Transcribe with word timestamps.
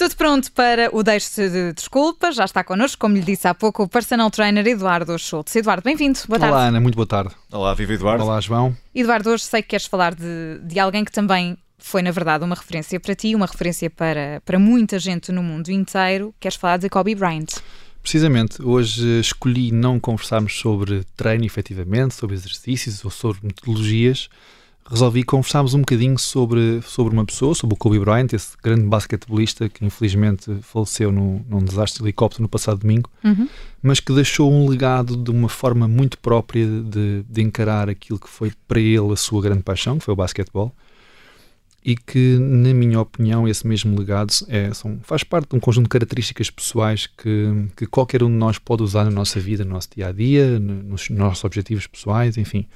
Tudo 0.00 0.16
pronto 0.16 0.50
para 0.52 0.88
o 0.96 1.02
Deixe 1.02 1.50
de 1.50 1.74
Desculpas. 1.74 2.34
Já 2.34 2.46
está 2.46 2.64
connosco, 2.64 2.98
como 2.98 3.16
lhe 3.16 3.20
disse 3.20 3.46
há 3.46 3.54
pouco, 3.54 3.82
o 3.82 3.88
personal 3.88 4.30
trainer 4.30 4.66
Eduardo 4.66 5.18
Schultz. 5.18 5.54
Eduardo, 5.54 5.82
bem-vindo. 5.82 6.18
Boa 6.26 6.40
tarde. 6.40 6.54
Olá, 6.54 6.64
Ana, 6.68 6.80
muito 6.80 6.96
boa 6.96 7.06
tarde. 7.06 7.34
Olá, 7.52 7.74
viva 7.74 7.92
Eduardo. 7.92 8.24
Olá, 8.24 8.40
João. 8.40 8.74
Eduardo, 8.94 9.28
hoje 9.28 9.44
sei 9.44 9.60
que 9.60 9.68
queres 9.68 9.84
falar 9.84 10.14
de, 10.14 10.58
de 10.62 10.80
alguém 10.80 11.04
que 11.04 11.12
também 11.12 11.58
foi, 11.78 12.00
na 12.00 12.10
verdade, 12.10 12.44
uma 12.44 12.54
referência 12.54 12.98
para 12.98 13.14
ti, 13.14 13.34
uma 13.34 13.44
referência 13.44 13.90
para, 13.90 14.40
para 14.44 14.58
muita 14.58 14.98
gente 14.98 15.30
no 15.32 15.42
mundo 15.42 15.68
inteiro. 15.70 16.34
Queres 16.40 16.56
falar 16.56 16.78
de 16.78 16.88
Kobe 16.88 17.14
Bryant. 17.14 17.48
Precisamente, 18.02 18.62
hoje 18.62 19.20
escolhi 19.20 19.70
não 19.70 20.00
conversarmos 20.00 20.58
sobre 20.58 21.04
treino 21.16 21.44
efetivamente, 21.44 22.14
sobre 22.14 22.34
exercícios 22.34 23.04
ou 23.04 23.10
sobre 23.10 23.40
metodologias, 23.42 24.28
resolvi 24.90 25.22
conversarmos 25.22 25.72
um 25.72 25.80
bocadinho 25.80 26.18
sobre, 26.18 26.82
sobre 26.82 27.14
uma 27.14 27.24
pessoa, 27.24 27.54
sobre 27.54 27.74
o 27.74 27.76
Kobe 27.76 28.00
Bryant, 28.00 28.32
esse 28.32 28.56
grande 28.60 28.82
basquetebolista 28.82 29.68
que 29.68 29.84
infelizmente 29.84 30.50
faleceu 30.62 31.12
no, 31.12 31.44
num 31.48 31.62
desastre 31.62 32.02
de 32.02 32.06
helicóptero 32.06 32.42
no 32.42 32.48
passado 32.48 32.80
domingo, 32.80 33.08
uhum. 33.22 33.48
mas 33.80 34.00
que 34.00 34.12
deixou 34.12 34.50
um 34.52 34.68
legado 34.68 35.16
de 35.16 35.30
uma 35.30 35.48
forma 35.48 35.86
muito 35.86 36.18
própria 36.18 36.66
de, 36.66 37.22
de 37.28 37.42
encarar 37.42 37.88
aquilo 37.88 38.18
que 38.18 38.28
foi 38.28 38.52
para 38.66 38.80
ele 38.80 39.12
a 39.12 39.16
sua 39.16 39.40
grande 39.40 39.62
paixão, 39.62 39.98
que 39.98 40.04
foi 40.04 40.12
o 40.12 40.16
basquetebol, 40.16 40.74
e 41.82 41.96
que, 41.96 42.36
na 42.38 42.74
minha 42.74 43.00
opinião, 43.00 43.48
esse 43.48 43.66
mesmo 43.66 43.98
legado 43.98 44.32
é, 44.48 44.72
são, 44.74 45.00
faz 45.02 45.24
parte 45.24 45.48
de 45.50 45.56
um 45.56 45.60
conjunto 45.60 45.84
de 45.84 45.90
características 45.90 46.50
pessoais 46.50 47.06
que, 47.06 47.68
que 47.74 47.86
qualquer 47.86 48.22
um 48.22 48.28
de 48.28 48.36
nós 48.36 48.58
pode 48.58 48.82
usar 48.82 49.04
na 49.04 49.10
nossa 49.10 49.40
vida, 49.40 49.64
no 49.64 49.72
nosso 49.72 49.88
dia 49.94 50.08
a 50.08 50.12
dia, 50.12 50.60
nos 50.60 51.08
nossos 51.08 51.42
objetivos 51.42 51.86
pessoais, 51.86 52.36
enfim. 52.36 52.66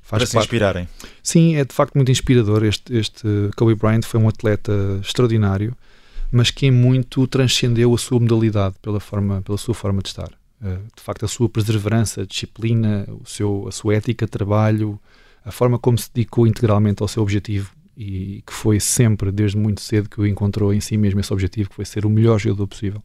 Faz 0.00 0.20
para 0.20 0.26
se 0.26 0.38
inspirarem. 0.38 0.88
Sim, 1.22 1.56
é 1.56 1.64
de 1.64 1.74
facto 1.74 1.94
muito 1.94 2.10
inspirador. 2.10 2.64
Este, 2.64 2.96
este 2.96 3.26
Kobe 3.56 3.74
Bryant 3.74 4.02
foi 4.04 4.20
um 4.20 4.28
atleta 4.28 4.72
extraordinário, 5.02 5.76
mas 6.30 6.50
que 6.50 6.66
em 6.66 6.70
muito 6.70 7.26
transcendeu 7.26 7.92
a 7.92 7.98
sua 7.98 8.20
modalidade 8.20 8.76
pela, 8.80 9.00
forma, 9.00 9.42
pela 9.42 9.58
sua 9.58 9.74
forma 9.74 10.02
de 10.02 10.08
estar. 10.08 10.30
Uh, 10.60 10.78
de 10.94 11.02
facto, 11.02 11.24
a 11.24 11.28
sua 11.28 11.48
perseverança, 11.48 12.22
a 12.22 12.24
disciplina, 12.24 13.06
o 13.08 13.26
seu, 13.28 13.66
a 13.66 13.72
sua 13.72 13.96
ética 13.96 14.24
de 14.24 14.30
trabalho, 14.30 15.00
a 15.44 15.50
forma 15.50 15.78
como 15.80 15.98
se 15.98 16.08
dedicou 16.14 16.46
integralmente 16.46 17.02
ao 17.02 17.08
seu 17.08 17.22
objetivo 17.22 17.72
e 17.96 18.42
que 18.46 18.52
foi 18.52 18.80
sempre, 18.80 19.30
desde 19.30 19.56
muito 19.56 19.80
cedo, 19.80 20.08
que 20.08 20.20
o 20.20 20.26
encontrou 20.26 20.72
em 20.72 20.80
si 20.80 20.96
mesmo 20.96 21.20
esse 21.20 21.32
objetivo, 21.32 21.70
que 21.70 21.76
foi 21.76 21.84
ser 21.84 22.06
o 22.06 22.10
melhor 22.10 22.38
jogador 22.38 22.66
possível. 22.66 23.02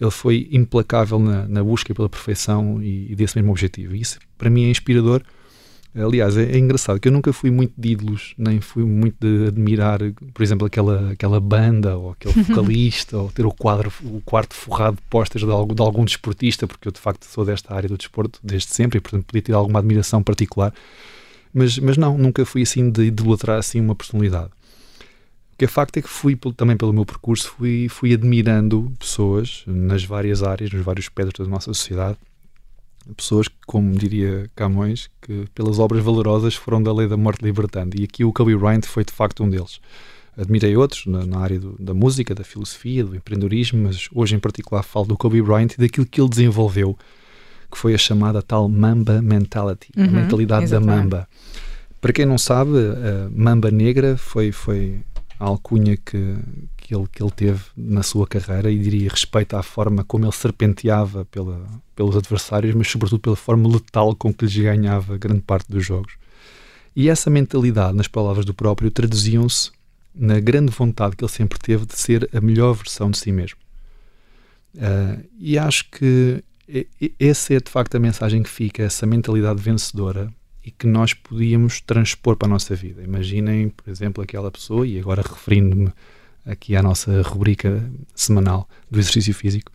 Ele 0.00 0.10
foi 0.10 0.48
implacável 0.52 1.18
na, 1.18 1.48
na 1.48 1.64
busca 1.64 1.94
pela 1.94 2.08
perfeição 2.08 2.82
e, 2.82 3.12
e, 3.12 3.16
desse 3.16 3.36
mesmo 3.36 3.50
objetivo. 3.50 3.96
E 3.96 4.00
isso, 4.00 4.18
para 4.36 4.50
mim, 4.50 4.64
é 4.64 4.70
inspirador 4.70 5.22
Aliás, 5.96 6.36
é, 6.36 6.44
é, 6.44 6.58
engraçado 6.58 7.00
que 7.00 7.08
eu 7.08 7.12
nunca 7.12 7.32
fui 7.32 7.50
muito 7.50 7.72
de 7.76 7.92
ídolos, 7.92 8.34
nem 8.36 8.60
fui 8.60 8.84
muito 8.84 9.16
de 9.18 9.48
admirar, 9.48 10.00
por 10.34 10.42
exemplo, 10.42 10.66
aquela, 10.66 11.12
aquela 11.12 11.40
banda 11.40 11.96
ou 11.96 12.10
aquele 12.10 12.34
vocalista, 12.44 13.16
ou 13.16 13.30
ter 13.30 13.46
o, 13.46 13.52
quadro, 13.52 13.90
o 14.04 14.20
quarto 14.20 14.54
forrado 14.54 14.96
de 14.96 15.02
postas 15.08 15.40
de, 15.40 15.46
de 15.46 15.82
algum 15.82 16.04
desportista, 16.04 16.66
porque 16.66 16.86
eu 16.86 16.92
de 16.92 17.00
facto 17.00 17.24
sou 17.24 17.46
desta 17.46 17.74
área 17.74 17.88
do 17.88 17.96
desporto 17.96 18.38
desde 18.42 18.68
sempre 18.68 18.98
e, 18.98 19.00
portanto, 19.00 19.24
podia 19.24 19.40
ter 19.40 19.52
alguma 19.54 19.78
admiração 19.78 20.22
particular. 20.22 20.72
Mas, 21.56 21.78
mas 21.78 21.96
não, 21.96 22.18
nunca 22.18 22.44
fui 22.44 22.62
assim 22.62 22.90
de 22.90 23.04
idolatrar 23.04 23.58
assim 23.58 23.80
uma 23.80 23.94
personalidade. 23.94 24.50
O 25.54 25.56
que 25.58 25.64
é 25.64 25.68
facto 25.68 25.96
é 25.96 26.02
que 26.02 26.08
fui 26.08 26.38
também 26.54 26.76
pelo 26.76 26.92
meu 26.92 27.06
percurso, 27.06 27.48
fui, 27.56 27.88
fui 27.88 28.12
admirando 28.12 28.92
pessoas 28.98 29.64
nas 29.66 30.04
várias 30.04 30.42
áreas, 30.42 30.70
nos 30.70 30.84
vários 30.84 31.08
pedras 31.08 31.46
da 31.46 31.50
nossa 31.50 31.72
sociedade 31.72 32.18
pessoas, 33.14 33.46
como 33.66 33.92
diria 33.92 34.50
Camões, 34.54 35.08
que 35.22 35.46
pelas 35.54 35.78
obras 35.78 36.02
valorosas 36.02 36.54
foram 36.54 36.82
da 36.82 36.92
lei 36.92 37.06
da 37.06 37.16
morte 37.16 37.44
libertando. 37.44 38.00
E 38.00 38.04
aqui 38.04 38.24
o 38.24 38.32
Kobe 38.32 38.56
Bryant 38.56 38.82
foi 38.84 39.04
de 39.04 39.12
facto 39.12 39.44
um 39.44 39.50
deles. 39.50 39.80
Admirei 40.36 40.76
outros 40.76 41.06
na, 41.06 41.24
na 41.24 41.38
área 41.38 41.58
do, 41.58 41.76
da 41.78 41.94
música, 41.94 42.34
da 42.34 42.44
filosofia, 42.44 43.04
do 43.04 43.14
empreendedorismo, 43.14 43.84
mas 43.84 44.08
hoje 44.12 44.34
em 44.34 44.38
particular 44.38 44.82
falo 44.82 45.06
do 45.06 45.16
Kobe 45.16 45.40
Bryant 45.40 45.72
e 45.74 45.78
daquilo 45.78 46.06
que 46.06 46.20
ele 46.20 46.28
desenvolveu, 46.28 46.98
que 47.76 47.80
foi 47.80 47.94
a 47.94 47.98
chamada 47.98 48.40
tal 48.42 48.70
Mamba 48.70 49.20
Mentality, 49.20 49.90
uhum, 49.94 50.04
a 50.04 50.06
mentalidade 50.06 50.64
exatamente. 50.64 50.88
da 50.88 51.02
Mamba. 51.02 51.28
Para 52.00 52.12
quem 52.14 52.24
não 52.24 52.38
sabe, 52.38 52.70
a 52.70 53.28
Mamba 53.30 53.70
Negra 53.70 54.16
foi, 54.16 54.50
foi 54.50 55.00
a 55.38 55.44
alcunha 55.44 55.94
que, 55.94 56.36
que, 56.74 56.94
ele, 56.94 57.06
que 57.12 57.22
ele 57.22 57.30
teve 57.30 57.62
na 57.76 58.02
sua 58.02 58.26
carreira 58.26 58.70
e 58.70 58.78
diria 58.78 59.10
respeito 59.10 59.54
à 59.56 59.62
forma 59.62 60.02
como 60.02 60.24
ele 60.24 60.32
serpenteava 60.32 61.26
pela, 61.26 61.66
pelos 61.94 62.16
adversários, 62.16 62.74
mas 62.74 62.88
sobretudo 62.88 63.20
pela 63.20 63.36
forma 63.36 63.68
letal 63.68 64.16
com 64.16 64.32
que 64.32 64.46
lhes 64.46 64.56
ganhava 64.56 65.18
grande 65.18 65.42
parte 65.42 65.70
dos 65.70 65.84
jogos. 65.84 66.14
E 66.94 67.10
essa 67.10 67.28
mentalidade, 67.28 67.94
nas 67.94 68.08
palavras 68.08 68.46
do 68.46 68.54
próprio, 68.54 68.90
traduziam-se 68.90 69.70
na 70.14 70.40
grande 70.40 70.72
vontade 70.72 71.14
que 71.14 71.22
ele 71.22 71.30
sempre 71.30 71.58
teve 71.58 71.84
de 71.84 71.98
ser 71.98 72.26
a 72.34 72.40
melhor 72.40 72.72
versão 72.72 73.10
de 73.10 73.18
si 73.18 73.30
mesmo. 73.30 73.58
Uh, 74.74 75.22
e 75.38 75.58
acho 75.58 75.90
que 75.90 76.42
essa 77.18 77.54
é 77.54 77.60
de 77.60 77.70
facto 77.70 77.94
a 77.96 78.00
mensagem 78.00 78.42
que 78.42 78.50
fica, 78.50 78.82
essa 78.82 79.06
mentalidade 79.06 79.60
vencedora 79.60 80.32
e 80.64 80.70
que 80.70 80.86
nós 80.86 81.14
podíamos 81.14 81.80
transpor 81.80 82.36
para 82.36 82.48
a 82.48 82.50
nossa 82.50 82.74
vida. 82.74 83.02
Imaginem, 83.02 83.68
por 83.68 83.88
exemplo, 83.88 84.22
aquela 84.22 84.50
pessoa, 84.50 84.86
e 84.86 84.98
agora 84.98 85.22
referindo-me 85.22 85.92
aqui 86.44 86.74
à 86.74 86.82
nossa 86.82 87.22
rubrica 87.22 87.88
semanal 88.14 88.68
do 88.90 88.98
exercício 88.98 89.32
físico, 89.32 89.70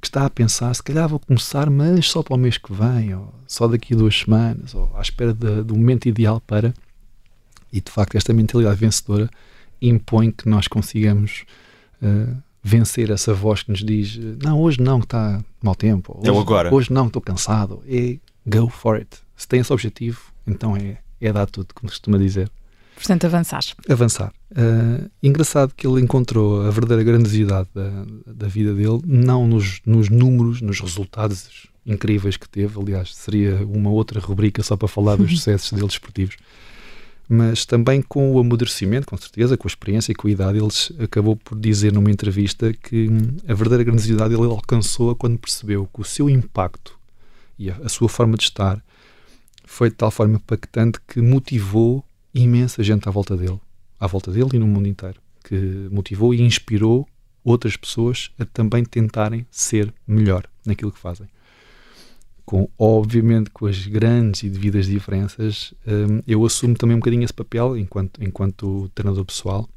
que 0.00 0.08
está 0.08 0.26
a 0.26 0.30
pensar, 0.30 0.74
se 0.74 0.82
calhar 0.82 1.08
vou 1.08 1.20
começar, 1.20 1.70
mas 1.70 2.08
só 2.10 2.24
para 2.24 2.34
o 2.34 2.38
mês 2.38 2.58
que 2.58 2.72
vem, 2.72 3.14
ou 3.14 3.32
só 3.46 3.68
daqui 3.68 3.94
a 3.94 3.96
duas 3.96 4.18
semanas, 4.18 4.74
ou 4.74 4.90
à 4.96 5.00
espera 5.00 5.32
de, 5.32 5.62
do 5.62 5.76
momento 5.76 6.08
ideal 6.08 6.40
para. 6.40 6.74
E 7.72 7.80
de 7.80 7.90
facto, 7.90 8.16
esta 8.16 8.32
mentalidade 8.32 8.80
vencedora 8.80 9.30
impõe 9.80 10.32
que 10.32 10.48
nós 10.48 10.66
consigamos 10.66 11.44
uh, 12.02 12.36
vencer 12.62 13.10
essa 13.10 13.34
voz 13.34 13.62
que 13.62 13.70
nos 13.70 13.82
diz: 13.82 14.18
não, 14.42 14.60
hoje 14.60 14.80
não, 14.80 15.00
que 15.00 15.06
está 15.06 15.42
mau 15.62 15.74
tempo, 15.74 16.18
hoje, 16.18 16.38
agora. 16.38 16.74
hoje 16.74 16.92
não, 16.92 17.06
estou 17.06 17.20
cansado. 17.20 17.82
E 17.86 18.20
go 18.46 18.68
for 18.68 18.96
it. 18.96 19.10
Se 19.36 19.48
tem 19.48 19.60
esse 19.60 19.72
objetivo, 19.72 20.20
então 20.46 20.76
é, 20.76 20.98
é 21.20 21.32
dar 21.32 21.46
tudo, 21.46 21.74
como 21.74 21.90
costuma 21.90 22.18
dizer. 22.18 22.50
Portanto, 22.94 23.24
avançar. 23.24 23.62
Avançar. 23.88 24.32
Uh, 24.52 25.10
engraçado 25.22 25.72
que 25.74 25.86
ele 25.86 26.00
encontrou 26.00 26.62
a 26.62 26.70
verdadeira 26.70 27.02
grandiosidade 27.02 27.68
da, 27.74 28.04
da 28.26 28.46
vida 28.46 28.72
dele, 28.74 29.00
não 29.04 29.46
nos, 29.46 29.80
nos 29.84 30.08
números, 30.08 30.60
nos 30.60 30.78
resultados 30.78 31.66
incríveis 31.84 32.36
que 32.36 32.48
teve. 32.48 32.78
Aliás, 32.78 33.14
seria 33.14 33.66
uma 33.66 33.90
outra 33.90 34.20
rubrica 34.20 34.62
só 34.62 34.76
para 34.76 34.86
falar 34.86 35.16
dos 35.16 35.30
sucessos 35.36 35.72
dele 35.72 35.86
esportivos. 35.88 36.36
Mas 37.34 37.64
também 37.64 38.02
com 38.02 38.30
o 38.30 38.38
amadurecimento, 38.38 39.06
com 39.06 39.16
certeza, 39.16 39.56
com 39.56 39.66
a 39.66 39.70
experiência 39.70 40.12
e 40.12 40.14
com 40.14 40.28
a 40.28 40.30
idade, 40.30 40.58
ele 40.58 40.68
acabou 41.02 41.34
por 41.34 41.58
dizer 41.58 41.90
numa 41.90 42.10
entrevista 42.10 42.74
que 42.74 43.08
a 43.48 43.54
verdadeira 43.54 43.84
grandiosidade 43.84 44.34
ele 44.34 44.44
alcançou 44.44 45.16
quando 45.16 45.38
percebeu 45.38 45.88
que 45.94 46.02
o 46.02 46.04
seu 46.04 46.28
impacto 46.28 46.94
e 47.58 47.70
a, 47.70 47.76
a 47.78 47.88
sua 47.88 48.06
forma 48.06 48.36
de 48.36 48.42
estar 48.42 48.84
foi 49.64 49.88
de 49.88 49.96
tal 49.96 50.10
forma 50.10 50.34
impactante 50.34 50.98
que 51.08 51.22
motivou 51.22 52.04
imensa 52.34 52.82
gente 52.82 53.08
à 53.08 53.10
volta 53.10 53.34
dele, 53.34 53.58
à 53.98 54.06
volta 54.06 54.30
dele 54.30 54.50
e 54.52 54.58
no 54.58 54.66
mundo 54.66 54.86
inteiro, 54.86 55.18
que 55.42 55.88
motivou 55.90 56.34
e 56.34 56.42
inspirou 56.42 57.08
outras 57.42 57.78
pessoas 57.78 58.30
a 58.38 58.44
também 58.44 58.84
tentarem 58.84 59.46
ser 59.50 59.90
melhor 60.06 60.46
naquilo 60.66 60.92
que 60.92 60.98
fazem. 60.98 61.26
Com, 62.44 62.68
obviamente, 62.78 63.50
com 63.50 63.66
as 63.66 63.86
grandes 63.86 64.42
e 64.42 64.50
devidas 64.50 64.86
diferenças, 64.86 65.72
um, 65.86 66.20
eu 66.26 66.44
assumo 66.44 66.74
também 66.74 66.96
um 66.96 66.98
bocadinho 66.98 67.22
esse 67.22 67.32
papel 67.32 67.76
enquanto, 67.76 68.22
enquanto 68.22 68.90
treinador 68.94 69.24
pessoal. 69.24 69.68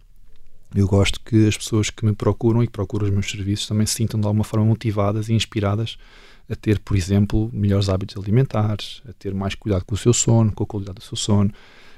Eu 0.74 0.88
gosto 0.88 1.22
que 1.22 1.48
as 1.48 1.56
pessoas 1.56 1.90
que 1.90 2.06
me 2.06 2.14
procuram 2.14 2.64
e 2.64 2.68
que 2.68 2.74
procuram 2.74 3.06
os 3.06 3.12
meus 3.12 3.30
serviços 3.30 3.68
também 3.68 3.86
se 3.86 3.94
sintam 3.94 4.20
de 4.20 4.26
alguma 4.26 4.44
forma 4.44 4.66
motivadas 4.66 5.30
e 5.30 5.34
inspiradas 5.34 5.98
a 6.50 6.56
ter, 6.56 6.80
por 6.80 6.98
exemplo, 6.98 7.50
melhores 7.54 7.88
hábitos 7.88 8.22
alimentares, 8.22 9.02
a 9.08 9.14
ter 9.14 9.34
mais 9.34 9.56
cuidado 9.56 9.86
com 9.86 9.96
o 9.96 9.98
seu 9.98 10.14
sono, 10.14 10.52
com 10.52 10.64
a 10.64 10.68
qualidade 10.68 11.00
do 11.00 11.04
seu 11.04 11.16
sono 11.16 11.52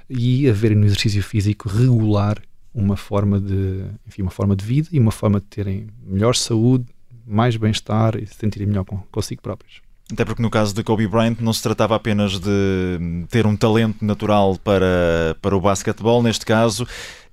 e 0.10 0.48
a 0.50 0.54
verem 0.54 0.78
no 0.78 0.86
exercício 0.86 1.22
físico 1.22 1.68
regular 1.68 2.42
uma 2.74 2.96
forma 2.96 3.40
de, 3.40 3.84
enfim, 4.08 4.22
uma 4.22 4.32
forma 4.32 4.56
de 4.56 4.64
vida 4.64 4.88
e 4.92 5.00
uma 5.00 5.12
forma 5.12 5.40
de 5.40 5.48
terem 5.48 5.88
melhor 6.06 6.36
saúde, 6.36 6.86
mais 7.26 7.58
bem-estar 7.58 8.16
e 8.16 8.26
se 8.26 8.36
sentirem 8.36 8.68
melhor 8.68 8.86
consigo 9.12 9.42
próprios. 9.42 9.87
Até 10.12 10.24
porque 10.24 10.42
no 10.42 10.50
caso 10.50 10.74
de 10.74 10.84
Kobe 10.84 11.06
Bryant 11.06 11.38
não 11.42 11.52
se 11.52 11.62
tratava 11.62 11.96
apenas 11.96 12.40
de 12.40 13.26
ter 13.30 13.46
um 13.46 13.58
talento 13.58 14.06
natural 14.06 14.58
para, 14.64 15.36
para 15.42 15.56
o 15.56 15.60
basquetebol, 15.60 16.24
neste 16.24 16.46
caso 16.46 16.88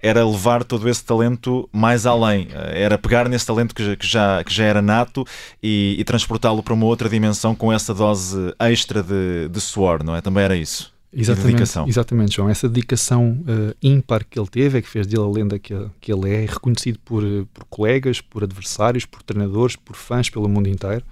era 0.04 0.22
levar 0.22 0.62
todo 0.64 0.86
esse 0.86 1.02
talento 1.02 1.66
mais 1.72 2.04
além, 2.04 2.48
era 2.52 2.98
pegar 2.98 3.26
nesse 3.26 3.46
talento 3.46 3.74
que, 3.74 3.96
já, 4.02 4.44
que 4.44 4.52
já 4.52 4.64
era 4.64 4.82
nato 4.82 5.24
e, 5.62 5.96
e 5.98 6.04
transportá-lo 6.04 6.62
para 6.62 6.74
uma 6.74 6.84
outra 6.84 7.08
dimensão 7.08 7.54
com 7.54 7.72
essa 7.72 7.94
dose 7.94 8.54
extra 8.58 9.02
de, 9.02 9.48
de 9.48 9.60
suor, 9.62 10.04
não 10.04 10.14
é? 10.14 10.20
Também 10.20 10.44
era 10.44 10.54
isso. 10.54 10.92
Exatamente, 11.10 11.46
dedicação. 11.46 11.88
exatamente, 11.88 12.36
João. 12.36 12.50
Essa 12.50 12.68
dedicação 12.68 13.38
uh, 13.48 13.74
ímpar 13.82 14.26
que 14.28 14.38
ele 14.38 14.48
teve 14.48 14.78
é 14.78 14.82
que 14.82 14.88
fez 14.88 15.06
dele 15.06 15.22
a 15.22 15.26
lenda 15.28 15.58
que, 15.58 15.74
que 16.00 16.12
ele 16.12 16.28
é, 16.28 16.40
reconhecido 16.44 16.98
por, 17.02 17.22
por 17.54 17.64
colegas, 17.70 18.20
por 18.20 18.42
adversários, 18.44 19.06
por 19.06 19.22
treinadores, 19.22 19.74
por 19.74 19.96
fãs 19.96 20.28
pelo 20.28 20.48
mundo 20.48 20.68
inteiro 20.68 21.04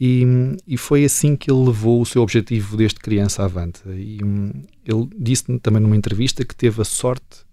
E, 0.00 0.24
e, 0.66 0.76
foi 0.76 1.04
assim 1.04 1.34
que 1.34 1.50
ele 1.50 1.66
levou 1.66 2.00
o 2.00 2.06
seu 2.06 2.22
objetivo 2.22 2.76
desde 2.76 3.00
criança 3.00 3.44
avante. 3.44 3.80
E 3.88 4.22
hum, 4.22 4.52
ele 4.84 5.08
disse 5.18 5.58
também 5.58 5.82
numa 5.82 5.96
entrevista 5.96 6.44
que 6.44 6.54
teve 6.54 6.80
a 6.80 6.84
sorte 6.84 7.44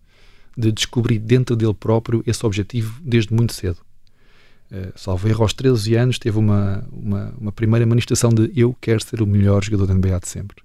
de 0.56 0.72
descobrir 0.72 1.18
dentro 1.18 1.56
dele 1.56 1.74
próprio 1.74 2.24
esse 2.26 2.46
objetivo 2.46 3.02
desde 3.04 3.34
muito 3.34 3.54
cedo. 3.54 3.78
Uh, 4.72 4.92
salvo 4.96 5.28
erro, 5.28 5.44
aos 5.44 5.54
13 5.54 5.96
anos, 5.96 6.20
teve 6.20 6.38
uma, 6.38 6.88
uma, 6.92 7.34
uma, 7.40 7.52
primeira 7.52 7.86
manifestação 7.86 8.30
de 8.30 8.52
eu 8.56 8.76
quero 8.80 9.04
ser 9.04 9.22
o 9.22 9.28
melhor 9.28 9.64
jogador 9.64 9.88
da 9.88 9.94
NBA 9.94 10.20
de 10.20 10.28
sempre. 10.28 10.58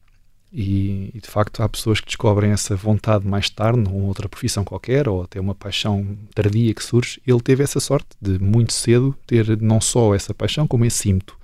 E, 0.52 1.10
e, 1.14 1.20
de 1.20 1.28
facto 1.28 1.62
há 1.62 1.68
pessoas 1.68 2.00
que 2.00 2.06
descobrem 2.06 2.50
essa 2.50 2.74
vontade 2.74 3.26
mais 3.26 3.48
tarde, 3.48 3.78
numa 3.78 4.06
outra 4.06 4.28
profissão 4.28 4.64
qualquer, 4.64 5.08
ou 5.08 5.22
até 5.22 5.40
uma 5.40 5.54
paixão 5.54 6.16
tardia 6.34 6.74
que 6.74 6.82
surge. 6.82 7.20
Ele 7.26 7.40
teve 7.40 7.62
essa 7.62 7.78
sorte 7.78 8.08
de 8.20 8.38
muito 8.38 8.72
cedo 8.72 9.14
ter 9.26 9.60
não 9.60 9.80
só 9.80 10.14
essa 10.14 10.34
paixão, 10.34 10.66
como 10.66 10.84
esse 10.84 11.08
ímpeto. 11.08 11.39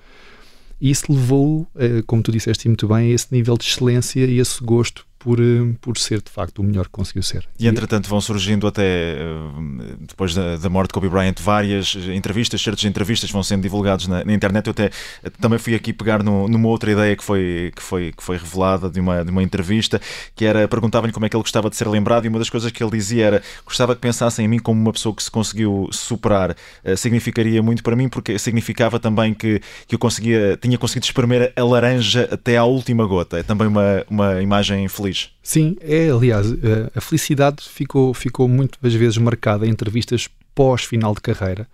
E 0.81 0.91
isso 0.91 1.11
levou, 1.11 1.67
eh, 1.77 2.03
como 2.07 2.23
tu 2.23 2.31
disseste 2.31 2.69
muito 2.69 2.87
bem, 2.87 3.11
a 3.11 3.15
esse 3.15 3.29
nível 3.31 3.57
de 3.57 3.65
excelência 3.65 4.25
e 4.25 4.39
esse 4.39 4.63
gosto 4.63 5.07
por, 5.27 5.41
eh, 5.41 5.75
por 5.81 5.99
ser 5.99 6.23
de 6.23 6.31
facto 6.31 6.61
o 6.61 6.63
melhor 6.63 6.85
que 6.85 6.93
conseguiu 6.93 7.21
ser. 7.21 7.49
E 7.59 7.67
entretanto 7.67 8.09
vão 8.09 8.21
surgindo 8.21 8.65
até 8.65 8.85
eh, 8.85 9.97
depois 9.99 10.33
da, 10.33 10.57
da, 10.57 10.71
morte 10.71 10.91
de 10.91 10.95
Kobe 10.95 11.09
Bryant 11.09 11.35
várias 11.41 11.97
entrevistas, 12.15 12.63
certas 12.63 12.85
entrevistas 12.85 13.29
vão 13.29 13.43
sendo 13.43 13.63
divulgadas 13.63 14.07
na, 14.07 14.25
na 14.25 14.33
internet. 14.33 14.69
Eu 14.69 14.71
até 14.71 14.93
também 15.41 15.59
fui 15.59 15.75
aqui 15.75 15.93
pegar 15.93 16.23
no, 16.23 16.47
numa 16.47 16.69
outra 16.69 16.93
ideia 16.93 17.17
que 17.17 17.25
foi, 17.25 17.73
que 17.75 17.83
foi, 17.83 18.13
que 18.13 18.23
foi 18.23 18.37
revelada 18.37 18.89
de 18.89 19.01
uma, 19.01 19.25
de 19.25 19.33
uma 19.33 19.43
entrevista, 19.43 20.01
que 20.37 20.45
era 20.45 20.69
perguntavam-lhe 20.69 21.13
como 21.13 21.27
é 21.27 21.29
que 21.29 21.35
ele 21.35 21.43
gostava 21.43 21.69
de 21.69 21.75
ser 21.75 21.89
lembrado 21.89 22.27
e 22.27 22.29
uma 22.29 22.39
das 22.39 22.49
coisas 22.49 22.71
que 22.71 22.81
ele 22.81 22.93
dizia 22.93 23.27
era 23.27 23.43
gostava 23.65 23.97
que 23.97 24.01
pensassem 24.01 24.45
em 24.45 24.49
mim 24.49 24.61
como 24.61 24.81
uma 24.81 24.93
pessoa 24.93 25.13
que 25.13 25.25
se 25.25 25.31
conseguiu 25.31 25.89
superar. 25.91 26.55
Significaria 26.97 27.61
muito 27.61 27.83
para 27.83 27.97
mim 27.97 28.09
porque 28.09 28.39
significava 28.39 29.01
também 29.01 29.35
que, 29.35 29.61
que 29.89 29.97
eu 29.97 29.99
conseguia, 29.99 30.57
tinha 30.57 30.79
conseguido 30.79 31.07
espremer 31.07 31.53
a 31.57 31.65
laranja 31.65 32.29
até 32.31 32.57
à 32.57 32.65
última 32.65 33.05
gota. 33.07 33.41
É 33.41 33.43
também 33.43 33.67
uma, 33.67 34.05
uma 34.09 34.41
imagem 34.41 34.87
feliz 34.87 35.16
feliz. 35.17 35.31
Sim, 35.43 35.77
é, 35.81 36.11
aliás, 36.11 36.47
a 36.95 37.01
felicidade 37.01 37.63
ficou, 37.63 38.13
ficou 38.13 38.49
muitas 38.49 38.95
vezes 38.95 39.19
marcada 39.19 39.67
em 39.67 39.71
entrevistas 39.71 40.29
pós-final 40.55 41.15
de 41.15 41.21
carreira, 41.21 41.69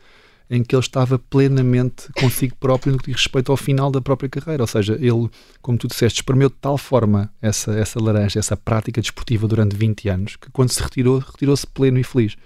em 0.50 0.62
que 0.62 0.74
ele 0.74 0.82
estava 0.82 1.18
plenamente 1.18 2.12
consigo 2.18 2.54
próprio 2.56 2.92
no 2.92 2.98
que 2.98 3.06
diz 3.06 3.22
respeito 3.22 3.50
ao 3.50 3.56
final 3.56 3.90
da 3.90 4.02
própria 4.02 4.28
carreira. 4.28 4.62
Ou 4.62 4.66
seja, 4.66 4.94
ele, 5.00 5.30
como 5.62 5.78
tu 5.78 5.88
disseste, 5.88 6.20
espremeu 6.20 6.50
de 6.50 6.56
tal 6.60 6.76
forma 6.76 7.32
essa, 7.40 7.72
essa 7.72 8.02
laranja, 8.02 8.38
essa 8.38 8.56
prática 8.56 9.00
desportiva 9.00 9.48
durante 9.48 9.74
20 9.74 10.08
anos, 10.08 10.36
que 10.36 10.50
quando 10.50 10.70
se 10.70 10.82
retirou, 10.82 11.20
retirou-se 11.20 11.66
pleno 11.66 11.98
e 11.98 12.04
feliz. 12.04 12.36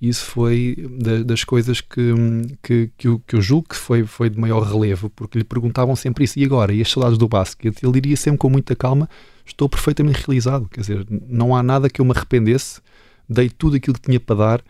Isso 0.00 0.24
foi 0.24 0.76
das 1.26 1.44
coisas 1.44 1.82
que, 1.82 2.14
que, 2.62 2.90
que, 2.96 3.06
eu, 3.06 3.22
que 3.26 3.36
eu 3.36 3.42
julgo 3.42 3.68
que 3.68 3.76
foi, 3.76 4.06
foi 4.06 4.30
de 4.30 4.40
maior 4.40 4.62
relevo, 4.62 5.10
porque 5.10 5.36
lhe 5.36 5.44
perguntavam 5.44 5.94
sempre 5.94 6.24
isso. 6.24 6.38
E 6.38 6.44
agora? 6.44 6.72
E 6.72 6.80
as 6.80 6.90
saudades 6.90 7.18
do 7.18 7.28
basquete? 7.28 7.82
Ele 7.82 7.92
diria 7.92 8.16
sempre 8.16 8.38
com 8.38 8.48
muita 8.48 8.74
calma: 8.74 9.06
estou 9.52 9.68
perfeitamente 9.68 10.24
realizado. 10.26 10.68
Quer 10.68 10.80
dizer, 10.80 11.06
não 11.28 11.54
há 11.54 11.62
nada 11.62 11.90
que 11.90 12.00
eu 12.00 12.04
me 12.04 12.12
arrependesse, 12.12 12.80
dei 13.28 13.48
tudo 13.48 13.76
aquilo 13.76 13.94
que 13.94 14.02
tinha 14.02 14.20
para 14.20 14.36
dar 14.36 14.64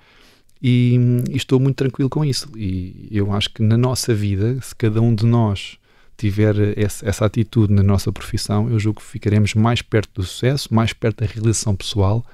e, 0.62 0.98
e, 1.30 1.36
estou 1.36 1.58
muito 1.58 1.76
tranquilo 1.76 2.10
com 2.10 2.24
isso. 2.24 2.48
E 2.56 3.08
eu 3.10 3.32
acho 3.32 3.50
que 3.50 3.62
na 3.62 3.76
nossa 3.76 4.14
vida, 4.14 4.60
se 4.60 4.74
cada 4.74 5.00
um 5.00 5.14
de 5.14 5.24
nós 5.24 5.78
tiver 6.16 6.78
essa, 6.78 7.08
essa 7.08 7.24
atitude 7.24 7.72
na 7.72 7.82
nossa 7.82 8.12
profissão, 8.12 8.70
eu 8.70 8.78
julgo 8.78 9.00
que 9.00 9.06
ficaremos 9.06 9.54
mais 9.54 9.80
perto 9.80 10.10
do 10.16 10.22
sucesso, 10.22 10.72
mais 10.74 10.92
perto 10.92 11.20
da 11.20 11.26
realização 11.26 11.74
pessoal 11.74 12.24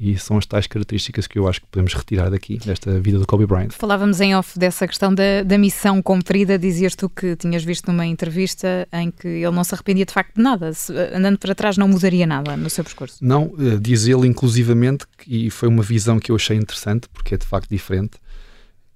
e 0.00 0.16
são 0.16 0.38
as 0.38 0.46
tais 0.46 0.66
características 0.66 1.26
que 1.26 1.38
eu 1.38 1.48
acho 1.48 1.60
que 1.60 1.66
podemos 1.66 1.92
retirar 1.92 2.30
daqui, 2.30 2.58
desta 2.58 3.00
vida 3.00 3.18
do 3.18 3.26
Kobe 3.26 3.46
Bryant. 3.46 3.70
Falávamos 3.72 4.20
em 4.20 4.34
off 4.36 4.58
dessa 4.58 4.86
questão 4.86 5.12
da, 5.12 5.42
da 5.44 5.58
missão 5.58 6.00
cumprida. 6.00 6.58
Dizias 6.58 6.94
tu 6.94 7.08
que 7.08 7.34
tinhas 7.34 7.64
visto 7.64 7.88
numa 7.88 8.06
entrevista 8.06 8.86
em 8.92 9.10
que 9.10 9.26
ele 9.26 9.50
não 9.50 9.64
se 9.64 9.74
arrependia 9.74 10.06
de 10.06 10.12
facto 10.12 10.36
de 10.36 10.42
nada. 10.42 10.72
Se, 10.72 10.92
andando 11.12 11.38
para 11.38 11.54
trás, 11.54 11.76
não 11.76 11.88
mudaria 11.88 12.26
nada 12.26 12.56
no 12.56 12.70
seu 12.70 12.84
percurso. 12.84 13.18
Não, 13.20 13.52
eh, 13.58 13.78
diz 13.80 14.06
ele 14.06 14.26
inclusivamente, 14.26 15.04
e 15.26 15.50
foi 15.50 15.68
uma 15.68 15.82
visão 15.82 16.20
que 16.20 16.30
eu 16.30 16.36
achei 16.36 16.56
interessante, 16.56 17.08
porque 17.08 17.34
é 17.34 17.38
de 17.38 17.46
facto 17.46 17.68
diferente, 17.68 18.18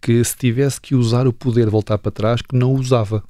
que 0.00 0.22
se 0.22 0.36
tivesse 0.36 0.80
que 0.80 0.94
usar 0.94 1.26
o 1.26 1.32
poder 1.32 1.64
de 1.64 1.70
voltar 1.70 1.98
para 1.98 2.12
trás, 2.12 2.42
que 2.42 2.54
não 2.56 2.72
usava. 2.72 3.24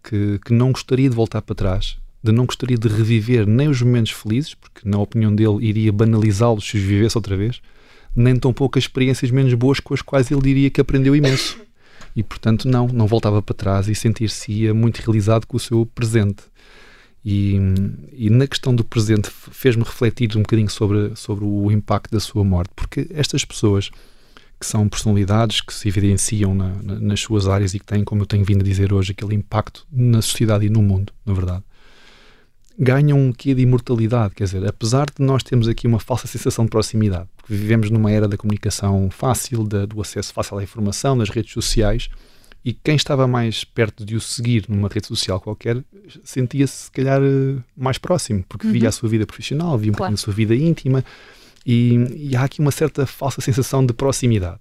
Que, 0.00 0.38
que 0.44 0.54
não 0.54 0.70
gostaria 0.70 1.10
de 1.10 1.14
voltar 1.14 1.42
para 1.42 1.54
trás 1.54 1.98
de 2.22 2.32
não 2.32 2.46
gostaria 2.46 2.76
de 2.76 2.88
reviver 2.88 3.46
nem 3.46 3.68
os 3.68 3.80
momentos 3.80 4.12
felizes, 4.12 4.54
porque 4.54 4.88
na 4.88 4.98
opinião 4.98 5.34
dele 5.34 5.58
iria 5.60 5.92
banalizá-los 5.92 6.68
se 6.68 6.76
os 6.76 6.82
vivesse 6.82 7.16
outra 7.16 7.36
vez, 7.36 7.60
nem 8.14 8.36
tão 8.36 8.52
poucas 8.52 8.84
experiências 8.84 9.30
menos 9.30 9.54
boas 9.54 9.78
com 9.80 9.94
as 9.94 10.02
quais 10.02 10.30
ele 10.30 10.42
diria 10.42 10.70
que 10.70 10.80
aprendeu 10.80 11.14
imenso. 11.14 11.58
E 12.16 12.22
portanto, 12.22 12.66
não, 12.66 12.88
não 12.88 13.06
voltava 13.06 13.40
para 13.40 13.54
trás 13.54 13.88
e 13.88 13.94
sentir-se 13.94 14.72
muito 14.72 14.98
realizado 14.98 15.46
com 15.46 15.56
o 15.56 15.60
seu 15.60 15.86
presente. 15.86 16.42
E, 17.24 17.56
e 18.12 18.30
na 18.30 18.46
questão 18.46 18.74
do 18.74 18.84
presente 18.84 19.28
fez-me 19.30 19.84
refletir 19.84 20.36
um 20.36 20.42
bocadinho 20.42 20.70
sobre, 20.70 21.14
sobre 21.14 21.44
o 21.44 21.70
impacto 21.70 22.10
da 22.10 22.18
sua 22.18 22.42
morte, 22.42 22.70
porque 22.74 23.06
estas 23.10 23.44
pessoas 23.44 23.90
que 24.58 24.66
são 24.66 24.88
personalidades 24.88 25.60
que 25.60 25.72
se 25.72 25.86
evidenciam 25.86 26.54
na, 26.54 26.70
na, 26.82 26.98
nas 26.98 27.20
suas 27.20 27.46
áreas 27.46 27.74
e 27.74 27.78
que 27.78 27.84
têm, 27.84 28.02
como 28.02 28.22
eu 28.22 28.26
tenho 28.26 28.44
vindo 28.44 28.62
a 28.62 28.64
dizer 28.64 28.92
hoje, 28.92 29.12
aquele 29.12 29.34
impacto 29.36 29.86
na 29.92 30.20
sociedade 30.20 30.66
e 30.66 30.70
no 30.70 30.82
mundo, 30.82 31.12
na 31.24 31.32
verdade 31.32 31.62
ganham 32.78 33.18
um 33.18 33.32
quê 33.32 33.54
de 33.54 33.62
imortalidade. 33.62 34.34
Quer 34.34 34.44
dizer, 34.44 34.66
apesar 34.66 35.06
de 35.06 35.24
nós 35.24 35.42
termos 35.42 35.66
aqui 35.66 35.86
uma 35.86 35.98
falsa 35.98 36.26
sensação 36.28 36.64
de 36.64 36.70
proximidade, 36.70 37.28
porque 37.36 37.52
vivemos 37.54 37.90
numa 37.90 38.10
era 38.10 38.28
da 38.28 38.36
comunicação 38.36 39.10
fácil, 39.10 39.64
da, 39.64 39.84
do 39.84 40.00
acesso 40.00 40.32
fácil 40.32 40.58
à 40.58 40.62
informação, 40.62 41.16
nas 41.16 41.28
redes 41.28 41.52
sociais, 41.52 42.08
e 42.64 42.72
quem 42.72 42.96
estava 42.96 43.26
mais 43.26 43.64
perto 43.64 44.04
de 44.04 44.14
o 44.14 44.20
seguir 44.20 44.64
numa 44.68 44.88
rede 44.88 45.06
social 45.06 45.40
qualquer 45.40 45.82
sentia-se, 46.22 46.84
se 46.84 46.90
calhar, 46.90 47.20
mais 47.76 47.98
próximo, 47.98 48.44
porque 48.48 48.66
uhum. 48.66 48.72
via 48.72 48.88
a 48.88 48.92
sua 48.92 49.08
vida 49.08 49.26
profissional, 49.26 49.76
via 49.78 49.90
um 49.90 49.94
claro. 49.94 50.14
a 50.14 50.16
sua 50.16 50.32
vida 50.32 50.54
íntima, 50.54 51.04
e, 51.66 52.28
e 52.30 52.36
há 52.36 52.44
aqui 52.44 52.60
uma 52.60 52.70
certa 52.70 53.06
falsa 53.06 53.40
sensação 53.40 53.84
de 53.84 53.92
proximidade. 53.92 54.60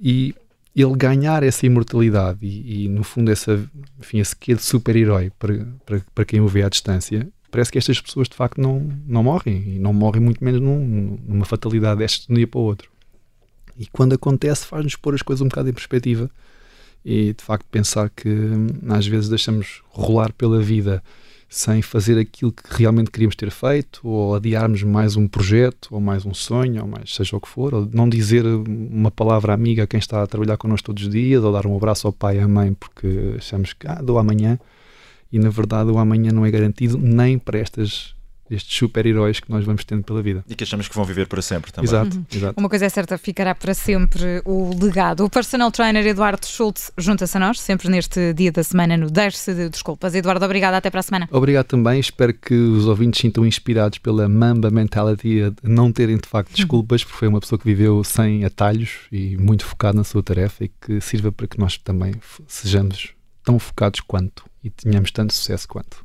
E 0.00 0.34
ele 0.74 0.96
ganhar 0.96 1.42
essa 1.42 1.66
imortalidade 1.66 2.38
e, 2.46 2.84
e, 2.84 2.88
no 2.88 3.04
fundo 3.04 3.30
essa, 3.30 3.62
enfim, 3.98 4.18
esse 4.18 4.34
quê 4.34 4.54
de 4.54 4.62
super-herói 4.62 5.30
para, 5.38 5.66
para, 5.84 6.00
para 6.14 6.24
quem 6.24 6.40
o 6.40 6.48
vê 6.48 6.62
à 6.62 6.68
distância, 6.68 7.28
parece 7.50 7.70
que 7.70 7.78
estas 7.78 8.00
pessoas 8.00 8.28
de 8.28 8.34
facto 8.34 8.60
não, 8.60 8.88
não 9.06 9.22
morrem 9.22 9.74
e 9.74 9.78
não 9.78 9.92
morrem 9.92 10.22
muito 10.22 10.42
menos 10.42 10.60
num, 10.60 11.18
numa 11.26 11.44
fatalidade 11.44 11.98
desta 11.98 12.26
de 12.26 12.32
um 12.32 12.36
dia 12.36 12.46
para 12.46 12.58
o 12.58 12.64
outro. 12.64 12.90
E 13.78 13.86
quando 13.86 14.14
acontece 14.14 14.66
faz-nos 14.66 14.96
pôr 14.96 15.14
as 15.14 15.22
coisas 15.22 15.42
um 15.42 15.48
bocado 15.48 15.68
em 15.68 15.72
perspectiva 15.72 16.30
e 17.04 17.34
de 17.34 17.44
facto 17.44 17.66
pensar 17.70 18.08
que 18.10 18.28
hum, 18.28 18.68
às 18.88 19.06
vezes 19.06 19.28
deixamos 19.28 19.82
rolar 19.88 20.32
pela 20.32 20.60
vida 20.60 21.02
sem 21.52 21.82
fazer 21.82 22.18
aquilo 22.18 22.50
que 22.50 22.62
realmente 22.70 23.10
queríamos 23.10 23.36
ter 23.36 23.50
feito, 23.50 24.00
ou 24.08 24.34
adiarmos 24.34 24.82
mais 24.84 25.16
um 25.16 25.28
projeto, 25.28 25.88
ou 25.90 26.00
mais 26.00 26.24
um 26.24 26.32
sonho, 26.32 26.80
ou 26.80 26.88
mais 26.88 27.14
seja 27.14 27.36
o 27.36 27.40
que 27.40 27.46
for, 27.46 27.74
ou 27.74 27.86
não 27.92 28.08
dizer 28.08 28.42
uma 28.46 29.10
palavra 29.10 29.52
amiga 29.52 29.82
a 29.82 29.86
quem 29.86 29.98
está 29.98 30.22
a 30.22 30.26
trabalhar 30.26 30.56
connosco 30.56 30.86
todos 30.86 31.02
os 31.02 31.10
dias, 31.10 31.44
ou 31.44 31.52
dar 31.52 31.66
um 31.66 31.76
abraço 31.76 32.06
ao 32.06 32.12
pai 32.12 32.38
e 32.38 32.40
à 32.40 32.48
mãe 32.48 32.72
porque 32.72 33.34
achamos 33.36 33.74
que 33.74 33.86
ah, 33.86 34.00
dou 34.02 34.18
amanhã, 34.18 34.58
e 35.30 35.38
na 35.38 35.50
verdade 35.50 35.90
o 35.90 35.98
amanhã 35.98 36.32
não 36.32 36.46
é 36.46 36.50
garantido 36.50 36.96
nem 36.96 37.38
para 37.38 37.58
estas 37.58 38.14
estes 38.52 38.76
super-heróis 38.76 39.40
que 39.40 39.50
nós 39.50 39.64
vamos 39.64 39.84
tendo 39.84 40.02
pela 40.02 40.22
vida. 40.22 40.44
E 40.48 40.54
que 40.54 40.64
achamos 40.64 40.88
que 40.88 40.94
vão 40.94 41.04
viver 41.04 41.26
para 41.26 41.40
sempre 41.40 41.72
também. 41.72 41.88
Exato, 41.88 42.16
uhum. 42.16 42.24
exato. 42.32 42.60
Uma 42.60 42.68
coisa 42.68 42.86
é 42.86 42.88
certa, 42.88 43.16
ficará 43.16 43.54
para 43.54 43.74
sempre 43.74 44.42
o 44.44 44.70
legado. 44.78 45.24
O 45.24 45.30
personal 45.30 45.70
trainer 45.70 46.06
Eduardo 46.06 46.46
Schultz 46.46 46.92
junta-se 46.98 47.36
a 47.36 47.40
nós, 47.40 47.60
sempre 47.60 47.88
neste 47.88 48.32
dia 48.34 48.52
da 48.52 48.62
semana, 48.62 48.96
no 48.96 49.10
Deixe 49.10 49.54
de 49.54 49.68
Desculpas. 49.68 50.14
Eduardo, 50.14 50.44
obrigado, 50.44 50.74
até 50.74 50.90
para 50.90 51.00
a 51.00 51.02
semana. 51.02 51.28
Obrigado 51.30 51.66
também, 51.66 51.98
espero 51.98 52.34
que 52.34 52.54
os 52.54 52.86
ouvintes 52.86 53.20
sintam 53.20 53.46
inspirados 53.46 53.98
pela 53.98 54.28
Mamba 54.28 54.70
Mentality, 54.70 55.42
a 55.42 55.52
não 55.62 55.90
terem 55.92 56.16
de 56.16 56.28
facto 56.28 56.54
desculpas, 56.54 57.02
porque 57.04 57.18
foi 57.18 57.28
uma 57.28 57.40
pessoa 57.40 57.58
que 57.58 57.64
viveu 57.64 58.02
sem 58.04 58.44
atalhos 58.44 59.00
e 59.10 59.36
muito 59.36 59.64
focado 59.64 59.96
na 59.96 60.04
sua 60.04 60.22
tarefa 60.22 60.64
e 60.64 60.68
que 60.68 61.00
sirva 61.00 61.32
para 61.32 61.46
que 61.46 61.58
nós 61.58 61.78
também 61.78 62.14
sejamos 62.46 63.10
tão 63.44 63.58
focados 63.58 64.00
quanto 64.00 64.44
e 64.62 64.70
tenhamos 64.70 65.10
tanto 65.10 65.32
sucesso 65.32 65.66
quanto. 65.66 66.04